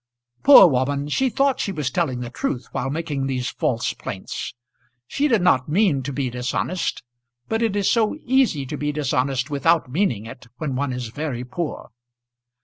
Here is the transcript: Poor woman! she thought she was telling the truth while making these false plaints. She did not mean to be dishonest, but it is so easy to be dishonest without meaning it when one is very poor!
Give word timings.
Poor 0.41 0.65
woman! 0.65 1.07
she 1.09 1.29
thought 1.29 1.59
she 1.59 1.71
was 1.71 1.91
telling 1.91 2.21
the 2.21 2.31
truth 2.31 2.67
while 2.71 2.89
making 2.89 3.27
these 3.27 3.51
false 3.51 3.93
plaints. 3.93 4.55
She 5.05 5.27
did 5.27 5.43
not 5.43 5.69
mean 5.69 6.01
to 6.01 6.11
be 6.11 6.31
dishonest, 6.31 7.03
but 7.47 7.61
it 7.61 7.75
is 7.75 7.87
so 7.87 8.15
easy 8.23 8.65
to 8.65 8.77
be 8.77 8.91
dishonest 8.91 9.51
without 9.51 9.91
meaning 9.91 10.25
it 10.25 10.47
when 10.57 10.75
one 10.75 10.91
is 10.91 11.09
very 11.09 11.43
poor! 11.43 11.91